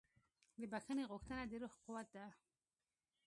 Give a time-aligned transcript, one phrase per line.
[0.59, 2.25] د بښنې غوښتنه د روح قوت ده.